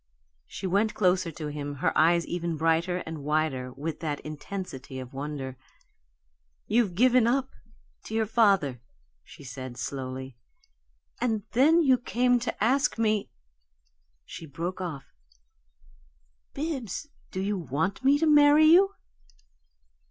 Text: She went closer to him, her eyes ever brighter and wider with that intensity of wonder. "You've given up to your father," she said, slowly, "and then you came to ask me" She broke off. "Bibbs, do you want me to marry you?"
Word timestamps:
She 0.47 0.65
went 0.65 0.95
closer 0.95 1.29
to 1.33 1.49
him, 1.49 1.75
her 1.75 1.95
eyes 1.95 2.25
ever 2.27 2.47
brighter 2.55 3.03
and 3.05 3.23
wider 3.23 3.71
with 3.71 3.99
that 3.99 4.19
intensity 4.21 4.97
of 4.97 5.13
wonder. 5.13 5.57
"You've 6.65 6.95
given 6.95 7.27
up 7.27 7.51
to 8.05 8.15
your 8.15 8.25
father," 8.25 8.81
she 9.23 9.43
said, 9.43 9.77
slowly, 9.77 10.35
"and 11.19 11.43
then 11.51 11.83
you 11.83 11.99
came 11.99 12.39
to 12.39 12.63
ask 12.63 12.97
me" 12.97 13.29
She 14.25 14.47
broke 14.47 14.81
off. 14.81 15.05
"Bibbs, 16.55 17.07
do 17.29 17.39
you 17.39 17.59
want 17.59 18.03
me 18.03 18.17
to 18.17 18.25
marry 18.25 18.65
you?" 18.65 18.95